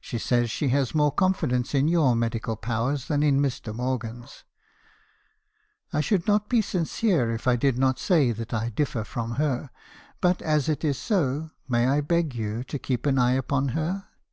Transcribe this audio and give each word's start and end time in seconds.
She 0.00 0.18
says 0.18 0.52
she 0.52 0.68
has 0.68 0.94
more 0.94 1.10
confidence 1.10 1.74
in 1.74 1.88
your 1.88 2.14
medical 2.14 2.54
powers 2.54 3.08
than 3.08 3.24
in 3.24 3.40
Mr. 3.40 3.74
Morgan's. 3.74 4.44
I 5.92 6.00
should 6.00 6.28
not 6.28 6.48
be 6.48 6.62
sincere 6.62 7.32
if 7.34 7.48
I 7.48 7.56
did 7.56 7.76
not 7.76 7.98
say 7.98 8.30
that 8.30 8.54
I 8.54 8.68
differ 8.68 9.02
from 9.02 9.32
her; 9.32 9.70
but 10.20 10.40
as 10.42 10.68
it 10.68 10.84
is 10.84 10.96
so, 10.96 11.50
may 11.68 11.88
I 11.88 12.00
beg 12.00 12.36
you 12.36 12.62
to 12.62 12.78
keep 12.78 13.04
an 13.04 13.18
eye 13.18 13.32
upon 13.32 13.70
her? 13.70 14.06